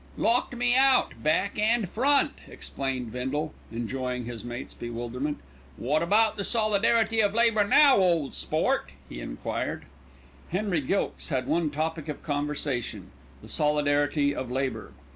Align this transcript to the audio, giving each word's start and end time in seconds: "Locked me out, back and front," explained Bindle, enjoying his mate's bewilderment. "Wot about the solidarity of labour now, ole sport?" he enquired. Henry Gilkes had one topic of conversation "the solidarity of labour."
"Locked 0.17 0.55
me 0.55 0.75
out, 0.75 1.21
back 1.21 1.59
and 1.59 1.87
front," 1.87 2.31
explained 2.47 3.11
Bindle, 3.11 3.53
enjoying 3.71 4.25
his 4.25 4.43
mate's 4.43 4.73
bewilderment. 4.73 5.37
"Wot 5.77 6.01
about 6.01 6.37
the 6.37 6.43
solidarity 6.43 7.19
of 7.21 7.35
labour 7.35 7.63
now, 7.65 7.97
ole 7.97 8.31
sport?" 8.31 8.93
he 9.07 9.21
enquired. 9.21 9.85
Henry 10.49 10.81
Gilkes 10.81 11.29
had 11.29 11.45
one 11.45 11.69
topic 11.69 12.09
of 12.09 12.23
conversation 12.23 13.11
"the 13.43 13.47
solidarity 13.47 14.33
of 14.33 14.49
labour." 14.49 14.93